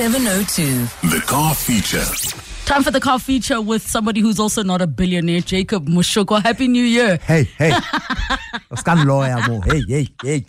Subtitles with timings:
[0.00, 1.10] 702.
[1.10, 2.02] The car feature.
[2.64, 6.42] Time for the car feature with somebody who's also not a billionaire, Jacob Moshokoa.
[6.42, 7.18] Happy New Year.
[7.18, 7.74] Hey, hey.
[8.76, 9.60] Scan lawyer mo.
[9.60, 10.44] Hey, hey, hey.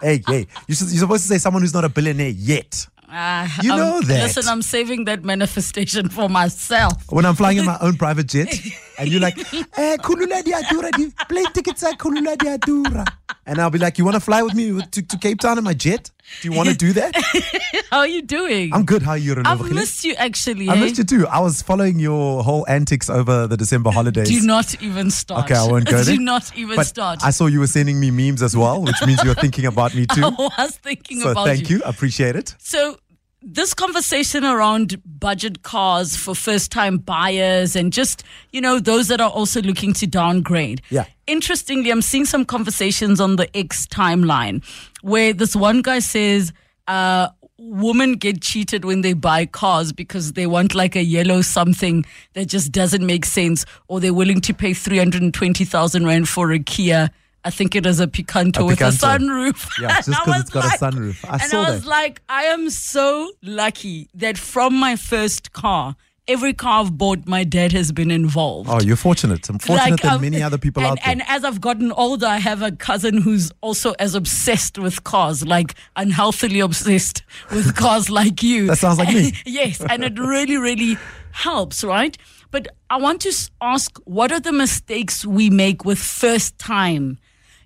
[0.00, 0.46] Hey, hey.
[0.68, 2.86] You should, you're supposed to say someone who's not a billionaire yet.
[3.12, 4.22] Uh, You know that.
[4.22, 7.12] Listen, I'm saving that manifestation for myself.
[7.12, 8.58] When I'm flying in my own private jet,
[8.98, 13.04] and you're like, eh, Kulula Diadura, plane tickets are Kulula Diadura.
[13.48, 15.64] And I'll be like, you want to fly with me to, to Cape Town in
[15.64, 16.10] my jet?
[16.42, 17.14] Do you want to do that?
[17.90, 18.74] How are you doing?
[18.74, 19.00] I'm good.
[19.02, 19.46] How are you, doing?
[19.46, 19.74] I've Renova?
[19.74, 20.68] missed you actually.
[20.68, 20.82] I hey?
[20.82, 21.26] missed you too.
[21.26, 24.28] I was following your whole antics over the December holidays.
[24.40, 25.44] Do not even start.
[25.46, 26.14] Okay, I won't go there.
[26.16, 27.24] Do not even but start.
[27.24, 30.04] I saw you were sending me memes as well, which means you're thinking about me
[30.04, 30.24] too.
[30.24, 31.80] I was thinking So about thank you.
[31.86, 32.54] Appreciate it.
[32.58, 32.98] So,
[33.42, 39.20] this conversation around budget cars for first time buyers and just, you know, those that
[39.20, 40.82] are also looking to downgrade.
[40.90, 41.04] Yeah.
[41.26, 44.64] Interestingly, I'm seeing some conversations on the X timeline
[45.02, 46.52] where this one guy says,
[46.88, 52.04] uh, women get cheated when they buy cars because they want like a yellow something
[52.34, 57.10] that just doesn't make sense or they're willing to pay 320,000 rand for a Kia.
[57.44, 59.68] I think it is a Picanto A with a sunroof.
[59.80, 61.24] Yeah, just And I 'cause was it's got a sunroof.
[61.24, 61.88] I and I was that.
[61.88, 65.94] like, I am so lucky that from my first car,
[66.26, 68.68] every car I've bought, my dad has been involved.
[68.70, 69.48] Oh, you're fortunate.
[69.48, 71.12] I'm fortunate Like, than um, many other people and, out there.
[71.12, 75.46] And as I've gotten older, I have a cousin who's also as obsessed with cars,
[75.46, 78.66] like unhealthily obsessed with cars like you.
[78.66, 79.32] That sounds like me.
[79.46, 80.98] yes, and it really, really
[81.30, 82.18] helps, right?
[82.50, 87.18] But I want to ask, what are the mistakes we make with first time?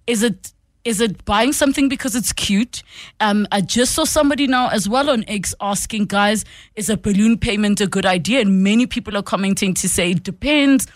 [0.07, 0.53] Is it
[0.85, 2.83] is it buying something because it's cute?
[3.21, 6.45] Um, I just saw somebody now as well on X asking, guys,
[6.75, 8.41] is a balloon payment a good idea?
[8.41, 10.89] And many people are commenting to say it depends.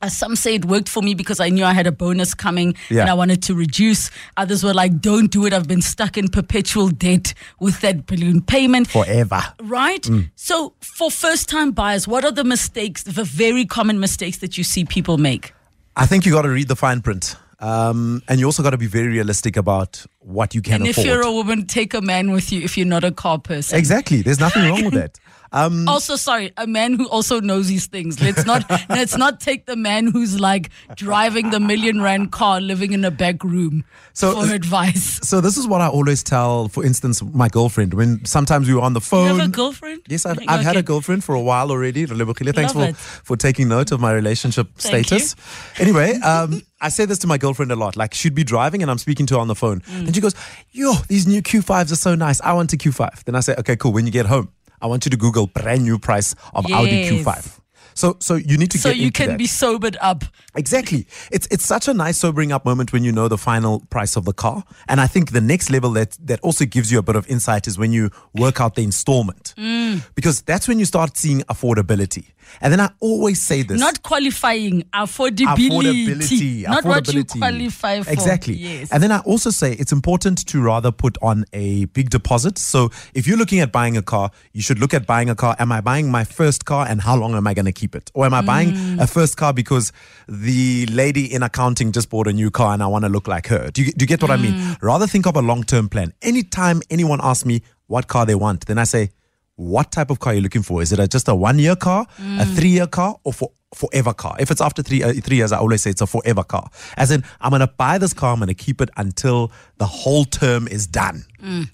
[0.00, 2.76] Uh, some say it worked for me because I knew I had a bonus coming
[2.88, 3.00] Yeah.
[3.00, 4.10] and I wanted to reduce.
[4.36, 5.52] Others were like, don't do it.
[5.52, 8.88] I've been stuck in perpetual debt with that balloon payment.
[8.88, 9.42] Forever.
[9.60, 10.02] Right?
[10.02, 10.30] Mm.
[10.36, 14.62] So, for first time buyers, what are the mistakes, the very common mistakes that you
[14.64, 15.52] see people make?
[15.96, 17.34] I think you got to read the fine print.
[17.58, 20.98] Um, and you also got to be very realistic about what you can and if
[20.98, 23.78] you're a woman, take a man with you if you're not a car person.
[23.78, 24.22] exactly.
[24.22, 25.18] There's nothing wrong with that.
[25.52, 28.20] Um, Also, sorry, a man who also knows these things.
[28.20, 32.92] Let's not let's not take the man who's like driving the million rand car, living
[32.92, 35.20] in a back room So- for advice.
[35.30, 38.82] so this is what I always tell, for instance, my girlfriend when sometimes we were
[38.82, 39.38] on the You phone.
[39.38, 40.02] have a girlfriend?
[40.08, 42.04] Yes, I've, I've had a girlfriend for a while already.
[42.06, 42.96] Thanks Love for, it.
[42.96, 45.36] for taking note of my relationship status.
[45.78, 47.96] Anyway, um, I say this to my girlfriend a lot.
[47.96, 49.80] Like, she'd be driving and I'm speaking to her on the phone.
[49.80, 50.06] Mm.
[50.16, 50.34] She goes,
[50.72, 52.40] Yo, these new Q5s are so nice.
[52.40, 53.24] I want a Q5.
[53.24, 53.92] Then I say, Okay, cool.
[53.92, 54.50] When you get home,
[54.80, 57.60] I want you to Google brand new price of Audi Q5.
[57.96, 59.38] So, so you need to So you can that.
[59.38, 60.24] be sobered up.
[60.54, 61.06] Exactly.
[61.32, 64.24] It's it's such a nice sobering up moment when you know the final price of
[64.26, 64.64] the car.
[64.86, 67.66] And I think the next level that that also gives you a bit of insight
[67.66, 69.54] is when you work out the installment.
[69.56, 70.02] Mm.
[70.14, 72.32] Because that's when you start seeing affordability.
[72.60, 73.80] And then I always say this.
[73.80, 75.70] Not qualifying, affordability.
[75.70, 76.68] affordability.
[76.68, 78.10] Not what you qualify for.
[78.10, 78.54] Exactly.
[78.54, 78.92] Yes.
[78.92, 82.58] And then I also say it's important to rather put on a big deposit.
[82.58, 85.56] So if you're looking at buying a car, you should look at buying a car.
[85.58, 88.10] Am I buying my first car and how long am I going to keep it?
[88.14, 88.98] Or am I buying Mm.
[89.00, 89.92] a first car because
[90.28, 93.46] the lady in accounting just bought a new car and I want to look like
[93.48, 93.70] her?
[93.70, 94.40] Do you, do you get what I Mm.
[94.42, 94.76] mean?
[94.82, 96.12] Rather think of a long term plan.
[96.22, 99.10] Anytime anyone asks me what car they want, then I say,
[99.54, 100.82] what type of car you're you looking for?
[100.82, 102.06] Is it a, just a one year car,
[102.38, 104.36] a three year car, or for forever car?
[104.38, 106.68] If it's after three uh, three years, I always say it's a forever car.
[106.98, 110.68] As in, I'm gonna buy this car, I'm gonna keep it until the whole term
[110.68, 111.24] is done,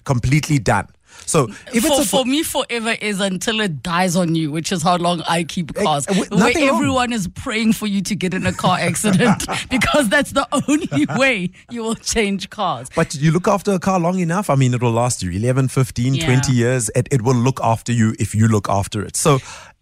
[0.05, 0.87] completely done.
[1.25, 4.97] So if for, for me, forever is until it dies on you, which is how
[4.97, 6.05] long I keep cars.
[6.07, 6.75] where nothing wrong.
[6.75, 11.05] everyone is praying for you to get in a car accident because that's the only
[11.17, 12.89] way you will change cars.
[12.95, 15.69] But you look after a car long enough, I mean, it will last you 11,
[15.69, 16.25] 15, Yeah.
[16.25, 16.89] 20 years.
[16.95, 19.15] It, it will look after you if you look after it.
[19.15, 19.39] So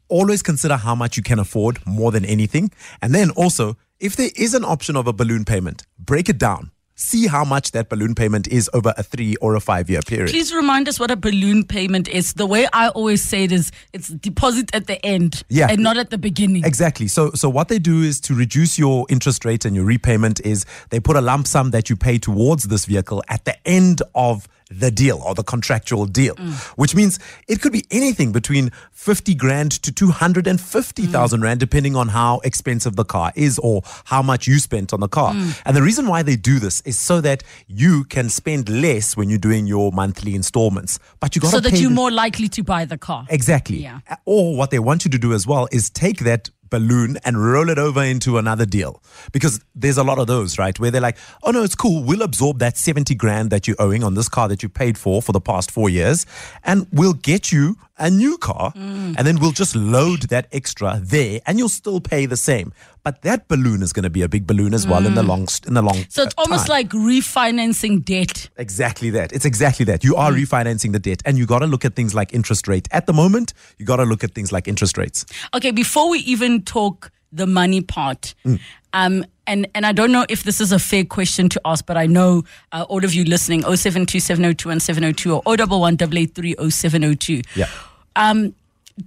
[0.08, 2.70] always consider how much you can afford more than anything.
[3.02, 6.72] And then also, if there is an option of a balloon payment, break it down.
[7.02, 10.30] See how much that balloon payment is over a three or a five year period.
[10.30, 12.34] Please remind us what a balloon payment is.
[12.34, 15.68] The way I always say it is it's deposit at the end Yeah.
[15.72, 16.64] and not at the beginning.
[16.64, 17.08] Exactly.
[17.08, 20.64] So, so what they do is to reduce your interest rate and your repayment is
[20.92, 24.48] they put a lump sum that you pay towards this vehicle at the end of
[24.72, 26.54] the deal or the contractual deal, mm.
[26.78, 31.44] which means it could be anything between 50 grand to 250,000 mm.
[31.44, 35.08] rand, depending on how expensive the car is or how much you spent on the
[35.08, 35.34] car.
[35.34, 35.62] Mm.
[35.66, 39.30] And the reason why they do this is so that you can spend less when
[39.30, 42.64] you're doing your monthly installments, but you got so that you're the- more likely to
[42.64, 43.26] buy the car.
[43.30, 43.78] Exactly.
[43.78, 44.00] Yeah.
[44.26, 47.70] Or what they want you to do as well is take that balloon and roll
[47.70, 50.80] it over into another deal because there's a lot of those, right?
[50.80, 52.04] Where they're like, oh no, it's cool.
[52.04, 55.22] We'll absorb that 70 grand that you're owing on this car that you paid for
[55.22, 56.26] for the past four years
[56.64, 59.16] and we'll get you a new car, mm.
[59.16, 62.74] and then we'll just load that extra there, and you'll still pay the same.
[63.04, 65.48] But that balloon is going to be a big balloon as well in the long
[65.66, 65.96] in the long.
[65.96, 66.12] Mm.
[66.12, 66.76] So it's uh, almost time.
[66.76, 68.50] like refinancing debt.
[68.58, 69.32] Exactly that.
[69.34, 70.04] It's exactly that.
[70.04, 72.88] You are refinancing the debt and you got to look at things like interest rate.
[72.92, 75.26] At the moment, you got to look at things like interest rates.
[75.56, 78.60] Okay, before we even talk the money part, Mm.
[78.94, 81.98] um, and, and I don't know if this is a fair question to ask, but
[81.98, 87.42] I know uh, all of you listening, 072 702 702 or 011 883 0702.
[87.56, 87.68] Yeah.
[88.16, 88.54] Um,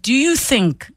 [0.03, 0.91] do you think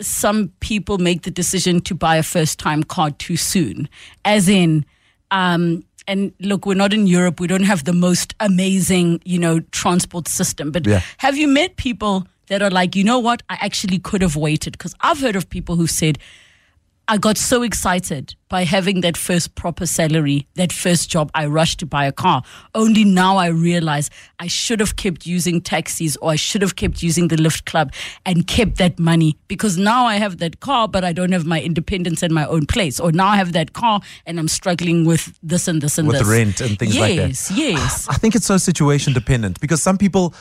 [0.00, 3.88] some people make the decision to buy a first time car too soon?
[4.24, 4.84] As in,
[5.30, 7.38] um, and look, we're not in Europe.
[7.40, 10.70] We don't have the most amazing, you know, transport system.
[10.70, 11.02] But Yeah.
[11.18, 13.42] have you met people that are like, you know what?
[13.50, 16.18] I actually could have waited because I've heard of people who said,
[17.10, 21.30] I got so excited by having that first proper salary, that first job.
[21.34, 22.42] I rushed to buy a car.
[22.74, 27.02] Only now I realize I should have kept using taxis or I should have kept
[27.02, 27.94] using the lift club
[28.26, 31.62] and kept that money because now I have that car, but I don't have my
[31.62, 33.00] independence and my own place.
[33.00, 36.18] Or now I have that car and I'm struggling with this and this and With
[36.18, 36.28] this.
[36.28, 37.28] rent and things like that.
[37.28, 38.06] Yes, yes.
[38.10, 40.34] I think it's so situation dependent because some people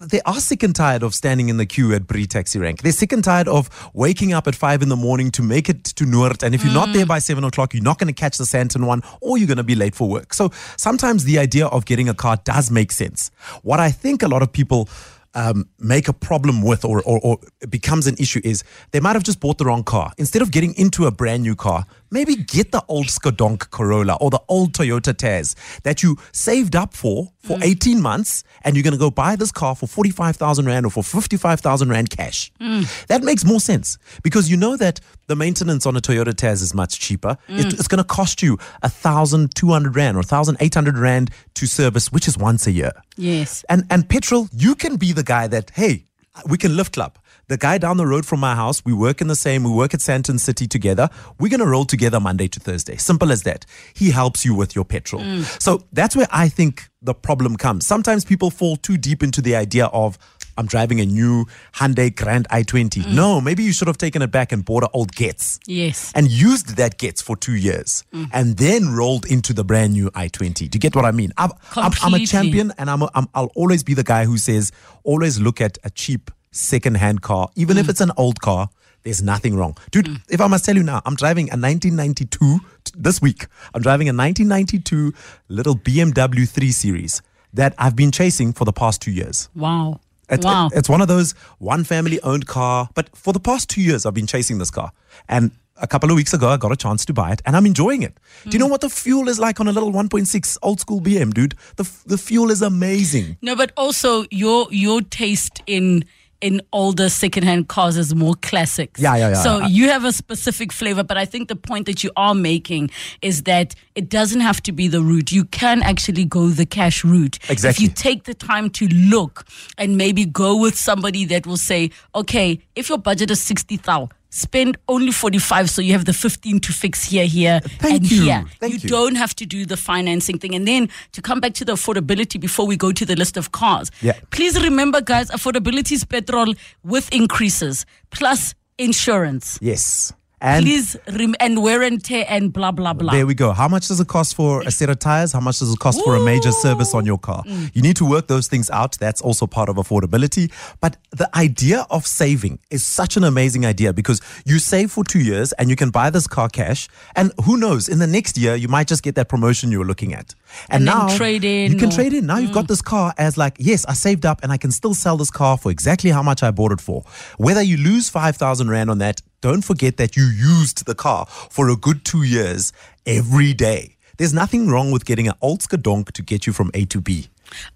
[0.00, 2.82] they are sick and tired of standing in the queue at Bree Taxi Rank.
[2.82, 5.84] They're sick and tired of waking up at five in the morning to make it
[5.84, 6.42] to Noord.
[6.42, 8.86] And if you're not there by seven o'clock, you're not going to catch the Sandton
[8.86, 10.34] one or you're going to be late for work.
[10.34, 13.30] So sometimes the idea of getting a car does make sense.
[13.62, 14.88] What I think a lot of people
[15.34, 19.22] um, make a problem with or, or, or becomes an issue is they might have
[19.22, 20.12] just bought the wrong car.
[20.16, 24.30] Instead of getting into a brand new car, maybe get the old Skodonk Corolla or
[24.30, 27.64] the old Toyota Tazz that you saved up for for mm.
[27.64, 31.02] 18 months and you're going to go buy this car for 45,000 Rand or for
[31.02, 32.50] 55,000 Rand cash.
[32.60, 33.06] Mm.
[33.06, 36.74] That makes more sense because you know that the maintenance on a Toyota Tazz is
[36.74, 37.36] much cheaper.
[37.48, 37.72] It, mm.
[37.72, 42.66] it's going to cost you 1,200 Rand or 1,800 Rand to service, which is once
[42.66, 42.92] a year.
[43.16, 43.64] Yes.
[43.68, 46.04] And and petrol, you can be the guy that hey,
[46.46, 47.18] we can lift club.
[47.48, 49.94] The guy down the road from my house, we work in the same, we work
[49.94, 51.08] at Sandton City together.
[51.40, 52.96] We're gonna roll together Monday to Thursday.
[52.96, 53.64] Simple as that.
[53.94, 55.22] He helps you with your petrol.
[55.22, 55.62] Mm.
[55.62, 57.86] So that's where I think the problem comes.
[57.86, 60.18] Sometimes people fall too deep into the idea of
[60.58, 63.04] I'm driving a new Hyundai Grand i20.
[63.04, 63.14] Mm.
[63.14, 66.12] No, maybe you should have taken it back and bought an old Getz Yes.
[66.14, 68.28] and used that Getz for two years mm.
[68.32, 70.68] and then rolled into the brand new i20.
[70.68, 71.32] Do you get what I mean?
[71.38, 74.36] I'm, I'm, I'm a champion and I'm, a, I'm I'll always be the guy who
[74.36, 74.72] says
[75.04, 77.90] always look at a cheap second-hand car, even if mm.
[77.90, 78.70] it's an old car.
[79.04, 80.06] There's nothing wrong, dude.
[80.06, 80.22] Mm.
[80.28, 83.46] If I must tell you now, I'm driving a 1992 t- this week.
[83.72, 85.14] I'm driving a 1992
[85.48, 87.22] little BMW 3 Series
[87.54, 89.48] that I've been chasing for the past two years.
[89.54, 90.00] Wow.
[90.28, 90.66] It's, wow.
[90.66, 92.88] it- it's one of those one family owned car.
[92.94, 94.90] But for the past two years, I've been chasing this car.
[95.28, 97.66] And a couple of weeks ago, I got a chance to buy it and I'm
[97.66, 98.18] enjoying it.
[98.44, 98.60] Do you mm.
[98.60, 101.54] know what the fuel is like on a little 1.6 old school BM, dude?
[101.76, 103.36] The, the fuel is amazing.
[103.42, 106.04] No, but also your your taste in
[106.40, 109.00] in older secondhand cars is more classics.
[109.00, 109.42] Yeah, yeah, yeah.
[109.42, 112.34] So I- you have a specific flavor, but I think the point that you are
[112.34, 112.90] making
[113.22, 115.32] is that it doesn't have to be the route.
[115.32, 117.38] You can actually go the cash route.
[117.48, 117.70] Exactly.
[117.84, 119.46] If you take the time to look
[119.76, 124.76] and maybe go with somebody that will say, okay, if your budget is 60,000, spend
[124.88, 128.22] only 45 so you have the 15 to fix here, here, uh, Thank and you.
[128.22, 128.44] here.
[128.60, 128.88] Thank you you.
[128.88, 130.54] don't have to do the financing thing.
[130.54, 133.52] And then to come back to the affordability before we go to the list of
[133.52, 133.90] cars.
[134.02, 134.18] Yeah.
[134.30, 139.58] Please remember, guys, affordability is petrol with increases plus insurance.
[139.60, 140.12] Yes.
[140.40, 143.12] And Please rem- and wear and tear and blah blah blah.
[143.12, 143.52] There we go.
[143.52, 145.32] How much does it cost for a set of tires?
[145.32, 147.42] How much does it cost for a major service on your car?
[147.44, 147.70] Mm.
[147.74, 148.96] You need to work those things out.
[148.98, 150.52] That's also part of affordability.
[150.80, 155.20] But the idea of saving is such an amazing idea because you save for two
[155.20, 156.88] years and you can buy this car cash.
[157.16, 159.84] And who knows, in the next year, you might just get that promotion you were
[159.84, 160.34] looking at.
[160.68, 162.26] And, And now trade in you can or- trade in.
[162.26, 162.68] Now you've got mm.
[162.68, 165.56] this car as like, yes, I saved up and I can still sell this car
[165.56, 167.04] for exactly how much I bought it for.
[167.36, 171.68] Whether you lose 5,000 Rand on that, don't forget that you used the car for
[171.68, 172.72] a good two years
[173.06, 173.96] every day.
[174.16, 177.28] There's nothing wrong with getting an old skadonk to get you from A to B.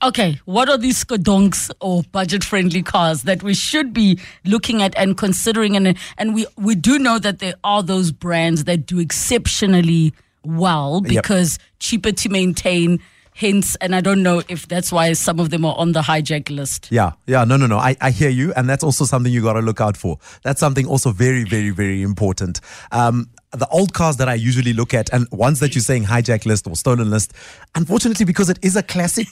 [0.02, 5.16] Okay, what are these skodonks or budget-friendly cars that we should be looking at and
[5.16, 5.76] considering?
[5.76, 10.12] And and we we do know that there are those brands that do exceptionally
[10.44, 13.00] well because cheaper to maintain.
[13.34, 16.54] Hence, and I don't know if that's why some of them are on the hijack
[16.54, 16.88] list.
[16.90, 17.78] Yeah, yeah, no, no, no.
[17.78, 18.52] I, I hear you.
[18.52, 20.18] And that's also something you got to look out for.
[20.42, 22.60] That's something also very, very, very important.
[22.90, 26.44] Um, the old cars that I usually look at, and ones that you're saying hijack
[26.44, 27.32] list or stolen list,
[27.74, 29.28] unfortunately, because it is a classic,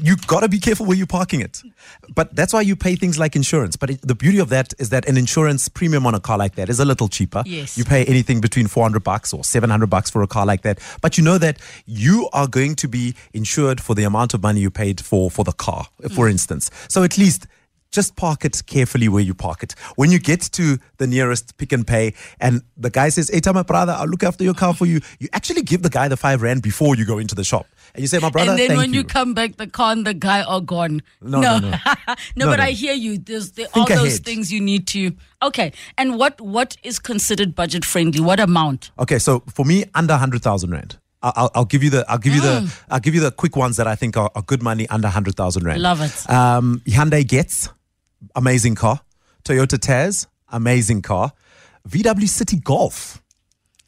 [0.00, 1.62] you got to be careful where you're parking it.
[2.14, 3.76] But that's why you pay things like insurance.
[3.76, 6.54] But it, the beauty of that is that an insurance premium on a car like
[6.54, 7.42] that is a little cheaper.
[7.46, 7.76] Yes.
[7.76, 10.80] You pay anything between 400 bucks or 700 bucks for a car like that.
[11.02, 14.60] But you know that you are going to be insured for the amount of money
[14.60, 16.30] you paid for for the car, for mm.
[16.30, 16.70] instance.
[16.88, 17.46] So at least
[17.96, 19.74] just park it carefully where you park it.
[19.96, 23.54] When you get to the nearest Pick n Pay and the guy says, Hey, tell
[23.54, 25.00] my brother, I'll look after your car for you.
[25.18, 27.66] You actually give the guy the five rand before you go into the shop.
[27.94, 29.00] And you say, My brother, and then when you.
[29.00, 29.04] you.
[29.04, 31.02] come back, the car and the guy are gone.
[31.22, 31.70] No, no, no.
[32.06, 32.60] no, No, but.
[32.60, 33.16] I hear you.
[33.18, 34.24] There's are those ahead.
[34.24, 35.12] things you need to.
[35.42, 38.20] Okay, and what what is considered budget friendly?
[38.20, 38.90] What amount?
[38.98, 40.98] Okay, so for me, under hundred thousand rand.
[41.22, 42.56] I- I'll, I'll give you the I'll give you the
[42.90, 45.34] I'll give you the quick ones that I think are, are good money under hundred
[45.34, 45.80] thousand rand.
[45.82, 46.30] Love it.
[46.30, 47.70] Um, Hyundai Getz,
[48.34, 49.00] amazing car.
[49.44, 51.32] Toyota Tazz, amazing car.
[51.88, 53.22] VW City Golf,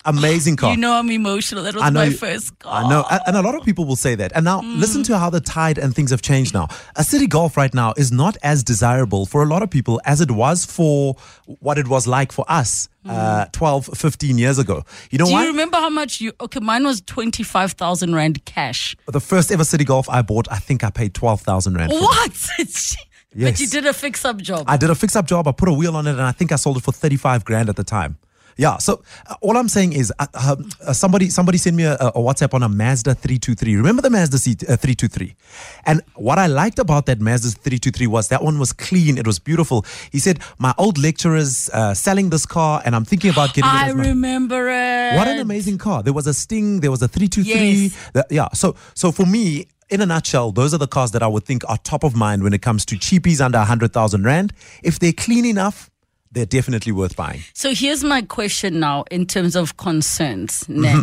[0.04, 0.70] amazing car.
[0.70, 1.64] You know I'm emotional.
[1.64, 2.06] That was I know.
[2.06, 2.84] my first car.
[2.84, 4.32] I know, and, a lot of people will say that.
[4.34, 6.54] And now, listen to how the tide and things have changed.
[6.54, 10.00] Now, a city golf right now is not as desirable for a lot of people
[10.04, 11.16] as it was for
[11.46, 14.84] what it was like for us uh, 12, 15 years ago.
[15.10, 15.30] You know what?
[15.30, 15.42] Do why?
[15.44, 16.32] you remember how much you?
[16.40, 18.96] Okay, mine was twenty five thousand rand cash.
[19.06, 21.90] the first ever city golf I bought, I think I paid twelve thousand rand.
[21.92, 21.98] for
[23.34, 23.44] What?
[23.52, 24.64] But you did a fix up job.
[24.66, 25.46] I did a fix up job.
[25.48, 27.44] I put a wheel on it, and I think I sold it for thirty five
[27.44, 28.16] grand at the time.
[28.56, 28.78] Yeah.
[28.78, 32.12] So uh, all I'm saying is, uh, uh, uh, somebody somebody sent me a, a
[32.18, 33.76] WhatsApp on a Mazda 323.
[33.76, 35.36] Remember the Mazda C, uh, 323?
[35.86, 39.16] And what I liked about that Mazda 323 was that one was clean.
[39.16, 39.86] It was beautiful.
[40.10, 43.74] He said my old lecturer's uh, selling this car, and I'm thinking about getting it.
[43.74, 45.16] I as my- remember it.
[45.16, 46.02] what an amazing car!
[46.02, 47.92] There was a Sting, there was a three two three.
[48.14, 48.24] Yes.
[48.28, 48.48] Yeah.
[48.54, 51.62] So so for me, in a nutshell, those are the cars that I would think
[51.68, 54.52] are top of mind when it comes to cheapies under hundred thousand rand.
[54.82, 55.90] If they're clean enough,
[56.30, 57.40] they're definitely worth buying.
[57.54, 60.68] So here's my question now in terms of concerns.
[60.68, 61.02] ne?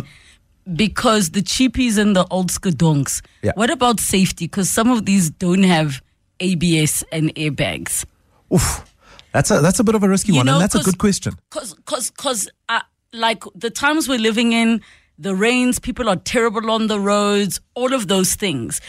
[0.74, 3.52] Because the cheapies and the old skadonks, Yeah.
[3.54, 4.46] what about safety?
[4.46, 6.02] Because some of these don't have
[6.40, 8.04] ABS and airbags.
[8.52, 8.84] Oof,
[9.32, 10.98] that's a that's a bit of a risky You one, know, and that's a good
[10.98, 11.34] question.
[11.50, 12.80] Cause, cause, cause, uh,
[13.12, 14.80] like the times we're living in,
[15.18, 18.80] the rains, people are terrible on the roads, all of those things.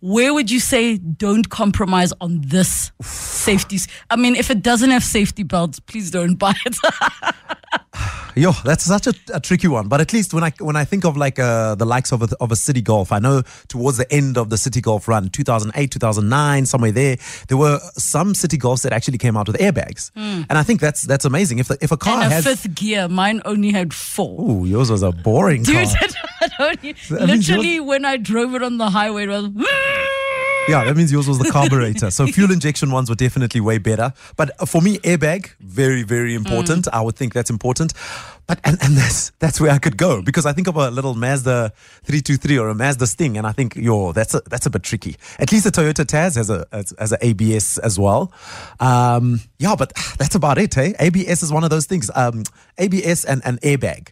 [0.00, 3.78] Where would you say don't compromise on this safety?
[4.10, 6.76] I mean, if it doesn't have safety belts, please don't buy it.
[8.36, 9.88] Yo, that's such a, a tricky one.
[9.88, 12.28] But at least when I when I think of like uh, the likes of a,
[12.38, 15.90] of a city golf, I know towards the end of the city golf run, 2008,
[15.90, 17.16] 2009, somewhere there,
[17.48, 21.02] there were some city golfs that actually came out with airbags, and I think that's
[21.02, 21.60] that's amazing.
[21.60, 24.38] If the, if a car and a has, fifth gear, mine only had four.
[24.38, 25.96] ooh, yours was a boring Dude, car.
[26.42, 29.48] it only, That means literally when I drove it on the highway, it was.
[30.68, 32.10] Yeah, that means yours was the carburetor.
[32.10, 34.12] so fuel injection ones were definitely way better.
[34.36, 36.88] But for me, airbag, very, very important.
[36.92, 37.92] I would think that's important.
[38.46, 41.14] But and, and that's that's where I could go because I think of a little
[41.14, 41.72] Mazda
[42.04, 45.16] 323 or a Mazda Sting, and I think yo, that's a that's a bit tricky.
[45.38, 48.32] At least the Toyota Tazz has a has, has a ABS as well.
[48.78, 50.74] Um, yeah, but that's about it.
[50.74, 52.10] Hey, ABS is one of those things.
[52.14, 52.44] Um,
[52.78, 54.10] ABS and an airbag.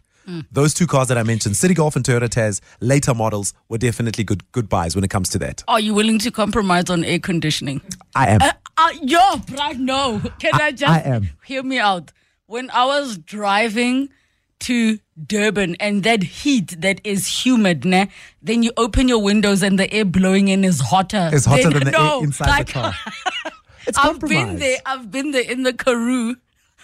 [0.52, 4.24] Those two cars that I mentioned, City Golf and Toyota Tazz, later models were definitely
[4.24, 5.62] good good buys when it comes to that.
[5.68, 7.80] Are you willing to compromise on air conditioning?
[8.14, 8.40] I am.
[8.42, 9.40] Uh, uh, yo,
[9.78, 10.20] no.
[10.38, 11.30] Can I, just I am.
[11.44, 12.12] hear me out?
[12.46, 14.08] When I was driving
[14.60, 18.08] to Durban and that heat that is humid, ne,
[18.42, 21.30] then you open your windows and the air blowing in is hotter.
[21.32, 22.94] It's hotter Then- than the no, air inside like, the car.
[23.86, 24.46] It's I've compromise.
[24.46, 24.78] been there.
[24.86, 26.36] I've been there in the Karoo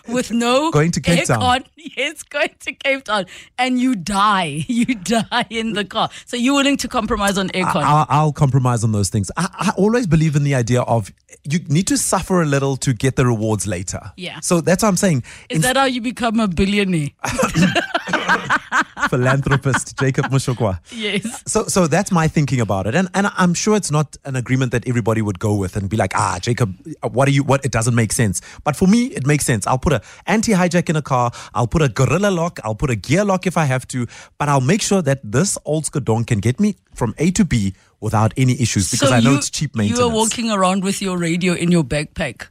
[0.09, 1.41] with no Going to Cape Town.
[1.41, 1.65] aircon.
[1.97, 3.27] Yes, going to Cape Town,
[3.59, 4.65] and you die.
[4.69, 6.11] You die in the car.
[6.27, 7.83] So you're willing to compromise on aircon?
[7.83, 9.31] I'll, I'll compromise on those things.
[9.37, 11.11] I, I always believe in the idea of
[11.45, 14.01] you need to suffer a little to get the rewards later.
[14.17, 14.41] Yeah.
[14.41, 15.25] So that's what I'm saying.
[15.49, 17.11] Is that how you become a billionaire?
[19.09, 20.79] philanthropist Jacob Moshokoa.
[20.93, 21.43] yes.
[21.47, 24.73] So, so that's my thinking about it, and and I'm sure it's not an agreement
[24.73, 27.43] that everybody would go with and be like, ah, Jacob, what are you?
[27.43, 28.41] What it doesn't make sense.
[28.65, 29.67] But for me, it makes sense.
[29.67, 31.33] I'll put a anti-hijack in a car.
[31.55, 32.61] I'll put a gorilla lock.
[32.65, 34.07] I'll put a gear lock if I have to.
[34.39, 37.75] But I'll make sure that this old Skadon can get me from A to B
[38.01, 40.01] without any issues because so I know you, it's cheap maintenance.
[40.01, 42.49] You were walking around with your radio in your backpack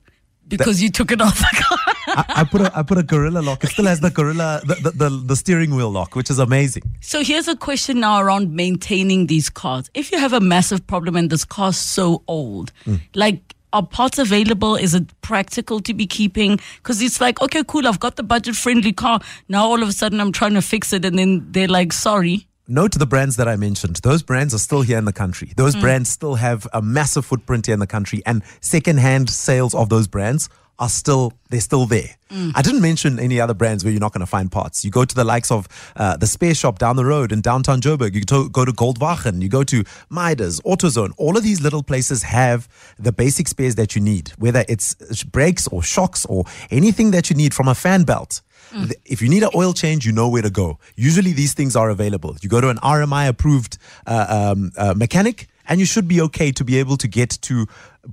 [0.47, 1.77] because you took it off the car.
[2.07, 3.63] I, I put a I put a gorilla lock.
[3.63, 6.83] It still has the gorilla the, the, the, the steering wheel lock, which is amazing.
[7.01, 9.89] So here's a question now around maintaining these cars.
[9.93, 13.01] If you have a massive problem and this car's so old, Mm.
[13.15, 14.75] like are parts available?
[14.75, 16.59] Is it practical to be keeping?
[16.77, 19.19] Because it's like, okay, cool, I've got the budget friendly car.
[19.47, 22.47] Now all of a sudden I'm trying to fix it and then they're like, sorry.
[22.69, 23.95] No to the brands that I mentioned.
[23.97, 25.51] Those brands are still here in the country.
[25.55, 29.89] Those brands still have a massive footprint here in the country, and secondhand sales of
[29.89, 32.15] those brands are still they're still there.
[32.55, 34.85] I didn't mention any other brands where you're not going to find parts.
[34.85, 37.81] You go to the likes of uh, the Spare Shop down the road in downtown
[37.81, 38.13] Joburg.
[38.13, 39.41] You to, go to Goldwagen.
[39.41, 41.11] You go to Midas, AutoZone.
[41.17, 42.67] All of these little places have
[42.99, 47.35] the basic spares that you need, whether it's brakes or shocks or anything that you
[47.35, 48.41] need from a fan belt.
[48.71, 50.77] Th- If you need an oil change, you know where to go.
[50.95, 52.35] Usually, these things are available.
[52.41, 56.51] You go to an RMI approved uh, um, uh, mechanic, and you should be okay
[56.51, 57.65] to be able to get to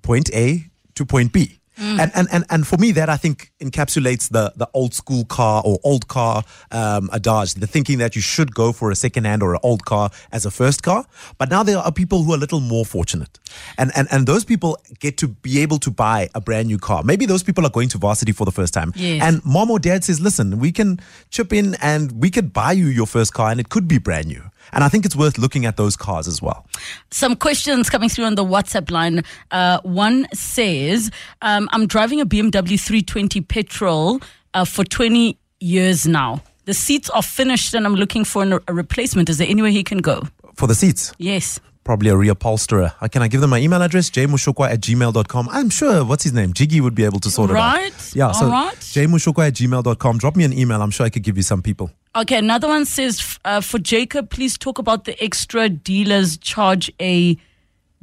[0.03, 1.59] point A to point B.
[1.79, 5.63] And, and and and for me, that I think encapsulates the the old school car
[5.65, 9.43] or old car um, adage, the thinking that you should go for a second hand
[9.43, 11.05] or an old car as a first car.
[11.39, 13.39] But now there are people who are a little more fortunate,
[13.77, 17.03] and and and those people get to be able to buy a brand new car.
[17.03, 19.23] Maybe those people are going to varsity for the first time, Yes.
[19.23, 20.99] and mom or dad says, "Listen, we can
[21.31, 24.29] chip in and we could buy you your first car, and it could be brand
[24.29, 24.43] new."
[24.73, 26.67] And I think it's worth looking at those cars as well.
[27.11, 29.23] Some questions coming through on the WhatsApp line.
[29.51, 31.11] Uh, one says,
[31.43, 34.21] um, I'm driving a BMW 320 petrol
[34.55, 36.43] uh, for 20 years now.
[36.65, 39.29] The seats are finished and I'm looking for an, a replacement.
[39.29, 40.23] Is there anywhere he can go?
[40.57, 41.61] For the seats, Yes.
[41.87, 42.93] Probably a reupholsterer.
[43.01, 44.11] Uh, Can I give them my email address?
[44.11, 45.49] jmoshokoa at gmail.com.
[45.53, 46.53] I'm sure, what's his name?
[46.53, 47.93] Jiggy would be able to sort it Right.
[47.95, 48.13] out.
[48.13, 48.75] Yeah, so All right.
[48.77, 50.19] jmoshokoa at gmail.com.
[50.19, 50.83] Drop me an email.
[50.83, 51.93] I'm sure I could give you some people.
[52.17, 57.37] Okay, another one says uh, for Jacob, please talk about the extra dealers charge a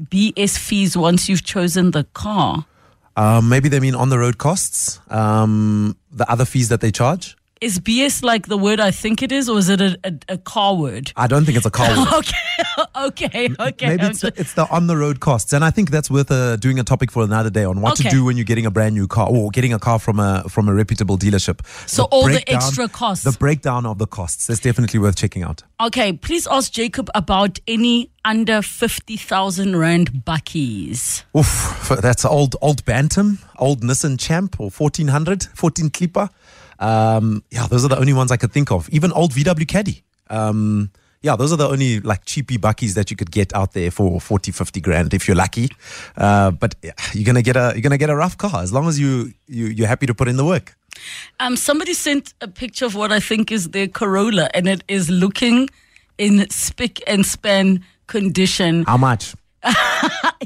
[0.01, 2.65] BS fees once you've chosen the car.
[3.17, 7.35] Um, maybe they mean on the road costs, um, the other fees that they charge.
[7.63, 10.37] Is BS like the word I think it is, or is it a, a, a
[10.37, 11.13] car word?
[11.15, 11.87] I don't think it's a car.
[11.97, 12.07] word.
[12.13, 12.35] Okay,
[13.07, 13.87] okay, okay.
[13.87, 16.57] Maybe it's, just- it's the on the road costs, and I think that's worth uh,
[16.57, 18.09] doing a topic for another day on what Okay.
[18.09, 20.43] to do when you're getting a brand new car or getting a car from a
[20.49, 21.65] from a reputable dealership.
[21.89, 23.23] So all the extra costs.
[23.23, 25.63] the breakdown of the costs, that's definitely worth checking out.
[25.79, 31.23] Okay, please ask Jacob about any under 50,000 Rand buckies.
[31.37, 36.29] Oof, that's old old Bantam, old Nissan Champ or 1400, 14 Clipper.
[36.79, 38.89] Um, yeah, those are the only ones I could think of.
[38.89, 40.03] Even old VW Caddy.
[40.29, 43.89] Um, yeah, those are the only like cheapy buckies that you could get out there
[43.91, 45.69] for 40, 50 grand if you're lucky.
[46.17, 48.87] Uh, but yeah, you're gonna get a you're gonna get a rough car as long
[48.87, 50.75] as you, you you're happy to put in the work.
[51.39, 55.09] Um, somebody sent a picture of what I think is their Corolla, and it is
[55.09, 55.69] looking
[56.17, 58.83] in spick and span condition.
[58.83, 59.33] How much?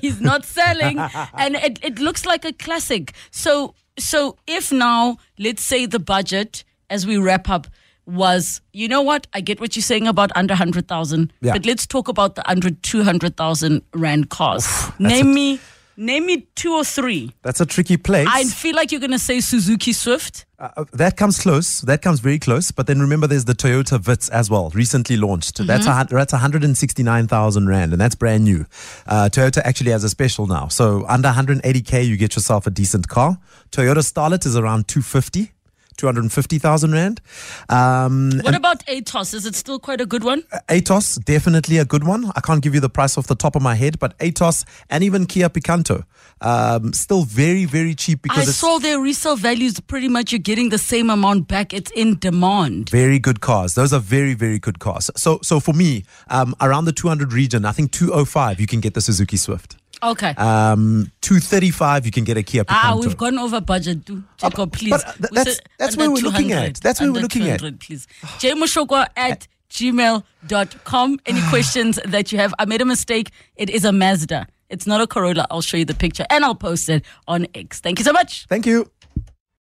[0.02, 1.00] He's not selling,
[1.34, 3.14] and it, it looks like a classic.
[3.32, 7.68] So, so if now, let's say the budget as we wrap up
[8.06, 9.28] was, you know what?
[9.34, 11.52] I get what you're saying about under 100,000, Yeah.
[11.54, 14.66] but let's talk about the under 200,000 Rand cars.
[15.00, 15.60] name me,
[15.98, 17.32] name me two or three.
[17.42, 18.28] That's a tricky place.
[18.30, 20.46] I feel like you're going to say Suzuki Swift.
[20.60, 21.82] Uh, that comes close.
[21.82, 22.72] That comes very close.
[22.72, 25.66] But then remember, there's the Toyota Vitz as well, recently launched.
[25.66, 28.66] That's a, hun- that's 169,000 rand, and that's brand new.
[29.06, 30.68] Uh, Toyota actually has a special now.
[30.68, 33.38] So under 180k, you get yourself a decent car.
[33.72, 35.52] Toyota Starlet is around 250.
[35.98, 37.22] 250,000 Rand.
[37.70, 39.34] Um, What about Atos?
[39.34, 40.44] Is it still quite a good one?
[40.70, 42.32] Atos, definitely a good one.
[42.36, 45.04] I can't give you the price off the top of my head, but Atos and
[45.04, 46.04] even Kia Picanto,
[46.42, 50.70] um, still very, very cheap because I saw their resale values pretty much you're getting
[50.70, 51.74] the same amount back.
[51.74, 52.90] It's in demand.
[52.90, 53.74] Very good cars.
[53.74, 55.10] Those are very, very good cars.
[55.16, 58.94] So, so for me, um, around the 200 region, I think 205 you can get
[58.94, 59.78] the Suzuki Swift.
[60.04, 60.30] Okay.
[60.38, 62.76] Um, 235 you can get a Kia Picanto.
[62.84, 64.06] Ah, we've gone over budget.
[64.06, 64.92] Do Jacob, please.
[64.92, 66.76] but, uh, th- that's- that's where we're looking at.
[66.76, 67.60] That's where we're looking at.
[67.60, 68.08] 200, Please.
[68.40, 71.20] jmoshokoa at gmail.com.
[71.26, 72.54] Any questions that you have?
[72.60, 73.32] I made a mistake.
[73.56, 74.48] It is a Mazda.
[74.70, 75.48] It's not a Corolla.
[75.50, 77.80] I'll show you the picture and I'll post it on X.
[77.80, 78.46] Thank you so much.
[78.50, 78.92] Thank you.